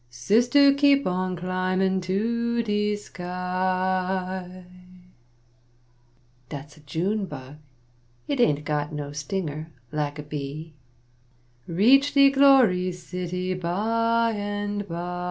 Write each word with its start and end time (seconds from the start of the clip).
(Sister 0.09 0.73
keep 0.73 1.05
on 1.05 1.35
climbin' 1.35 2.01
to 2.01 2.63
de 2.63 2.95
sky) 2.95 4.65
Dat's 6.49 6.75
a 6.75 6.79
June 6.79 7.27
bug 7.27 7.57
it 8.27 8.39
aint 8.39 8.65
got 8.65 8.91
no 8.91 9.11
stinger, 9.11 9.69
lak 9.91 10.17
a 10.17 10.23
bee 10.23 10.73
(Reach 11.67 12.15
de 12.15 12.31
glory 12.31 12.91
city 12.91 13.53
by 13.53 14.31
an 14.31 14.85
by.) 14.89 15.19